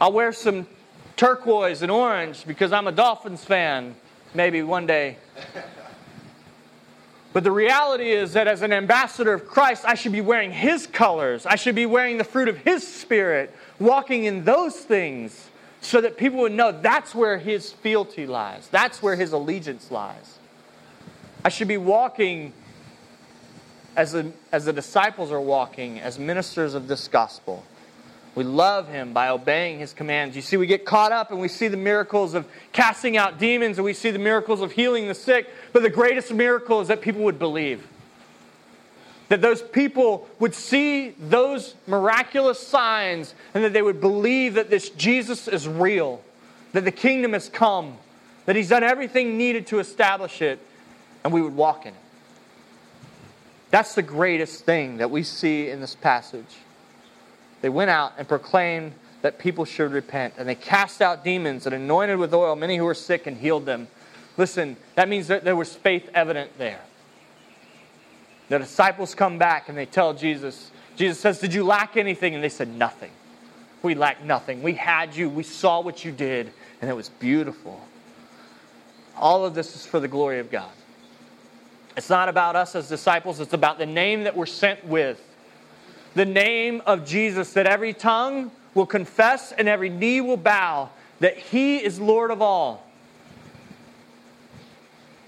[0.00, 0.68] I'll wear some
[1.16, 3.96] turquoise and orange because I'm a Dolphins fan.
[4.32, 5.16] Maybe one day.
[7.32, 10.86] But the reality is that as an ambassador of Christ, I should be wearing His
[10.86, 11.46] colors.
[11.46, 15.49] I should be wearing the fruit of His Spirit, walking in those things
[15.80, 20.38] so that people would know that's where His fealty lies, that's where His allegiance lies.
[21.44, 22.52] I should be walking
[23.96, 27.64] as the, as the disciples are walking, as ministers of this gospel,
[28.36, 30.36] We love him by obeying his commands.
[30.36, 33.78] You see, we get caught up and we see the miracles of casting out demons
[33.78, 35.50] and we see the miracles of healing the sick.
[35.72, 37.86] But the greatest miracle is that people would believe.
[39.30, 44.90] That those people would see those miraculous signs and that they would believe that this
[44.90, 46.20] Jesus is real,
[46.72, 47.96] that the kingdom has come,
[48.46, 50.58] that he's done everything needed to establish it,
[51.24, 52.00] and we would walk in it.
[53.70, 56.56] That's the greatest thing that we see in this passage.
[57.62, 61.74] They went out and proclaimed that people should repent, and they cast out demons and
[61.74, 63.86] anointed with oil many who were sick and healed them.
[64.36, 66.80] Listen, that means that there was faith evident there.
[68.50, 72.34] The disciples come back and they tell Jesus, Jesus says, Did you lack anything?
[72.34, 73.12] And they said, Nothing.
[73.82, 74.60] We lacked nothing.
[74.60, 75.30] We had you.
[75.30, 77.80] We saw what you did, and it was beautiful.
[79.16, 80.70] All of this is for the glory of God.
[81.96, 85.24] It's not about us as disciples, it's about the name that we're sent with.
[86.14, 90.90] The name of Jesus, that every tongue will confess and every knee will bow
[91.20, 92.84] that He is Lord of all.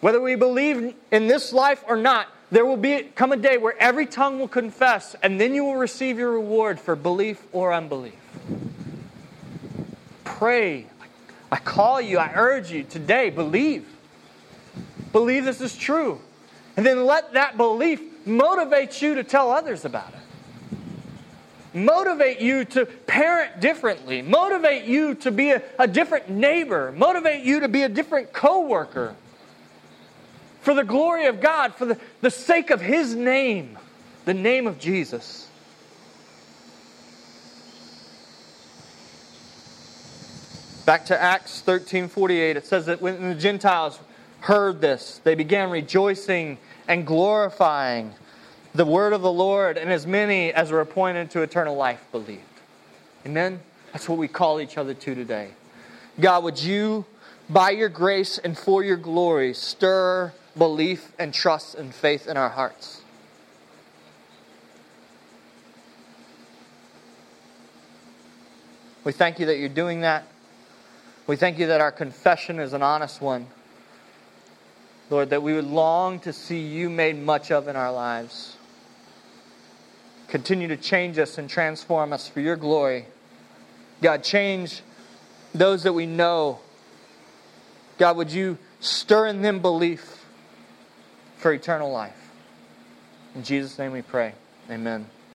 [0.00, 3.74] Whether we believe in this life or not, there will be come a day where
[3.80, 8.14] every tongue will confess, and then you will receive your reward for belief or unbelief.
[10.22, 10.86] Pray.
[11.50, 13.86] I call you, I urge you today, believe.
[15.12, 16.20] Believe this is true.
[16.76, 20.18] And then let that belief motivate you to tell others about it.
[21.74, 24.20] Motivate you to parent differently.
[24.20, 26.92] Motivate you to be a, a different neighbor.
[26.92, 29.14] Motivate you to be a different coworker.
[30.62, 33.76] For the glory of God, for the, the sake of His name,
[34.24, 35.48] the name of Jesus.
[40.86, 43.98] Back to Acts 13:48, it says that when the Gentiles
[44.40, 48.14] heard this, they began rejoicing and glorifying
[48.74, 52.42] the word of the Lord, and as many as were appointed to eternal life believed.
[53.26, 53.60] Amen?
[53.92, 55.50] That's what we call each other to today.
[56.20, 57.04] God, would you,
[57.50, 62.48] by your grace and for your glory, stir belief and trust and faith in our
[62.48, 63.02] hearts?
[69.04, 70.24] We thank you that you're doing that.
[71.26, 73.46] We thank you that our confession is an honest one.
[75.10, 78.56] Lord, that we would long to see you made much of in our lives.
[80.28, 83.06] Continue to change us and transform us for your glory.
[84.00, 84.82] God, change
[85.54, 86.60] those that we know.
[87.98, 90.21] God, would you stir in them belief
[91.42, 92.30] for eternal life?
[93.34, 94.32] In Jesus' name we pray.
[94.70, 95.06] Amen.